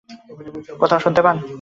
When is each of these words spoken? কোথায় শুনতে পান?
কোথায় 0.81 1.01
শুনতে 1.03 1.21
পান? 1.25 1.35